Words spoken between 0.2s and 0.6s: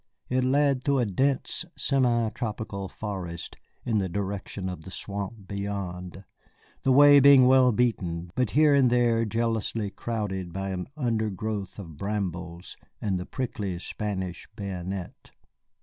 It